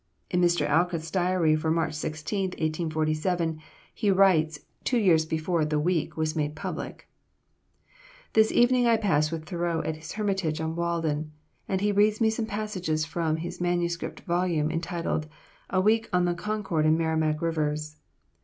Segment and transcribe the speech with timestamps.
[0.31, 0.65] In Mr.
[0.65, 3.59] Alcott's diary for March 16, 1847,
[3.93, 7.07] he writes, two years before the "Week" was made public:
[8.33, 11.33] "This evening I pass with Thoreau at his hermitage on Walden,
[11.67, 15.27] and he reads me some passages from his manuscript volume, entitled
[15.69, 17.95] 'A Week on the Concord and Merrimac Rivers.'